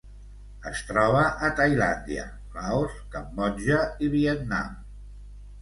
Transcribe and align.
Es 0.69 0.79
troba 0.91 1.19
a 1.49 1.51
Tailàndia, 1.59 2.23
Laos, 2.55 2.97
Cambodja 3.17 3.79
i 4.07 4.11
Vietnam. 4.19 4.77